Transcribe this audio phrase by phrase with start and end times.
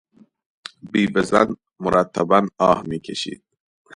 [0.91, 1.47] بیوهزن
[1.83, 3.41] مرتبا آه میکشید.